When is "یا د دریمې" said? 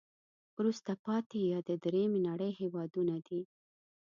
1.51-2.19